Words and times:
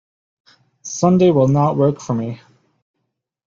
Sunday 0.81 1.29
will 1.29 1.47
not 1.47 1.77
work 1.77 1.99
for 1.99 2.15
me. 2.15 2.41